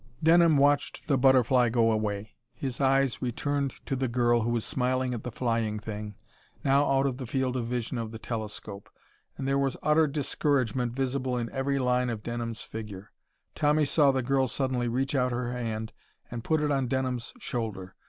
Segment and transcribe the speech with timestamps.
[0.23, 2.33] Denham watched the butterfly go away.
[2.55, 6.15] His eyes returned to the girl who was smiling at the flying thing,
[6.63, 8.89] now out of the field of vision of the telescope.
[9.37, 13.11] And there was utter discouragement visible in every line of Denham's figure.
[13.53, 15.93] Tommy saw the girl suddenly reach out her hand
[16.31, 17.93] and put it on Denham's shoulder.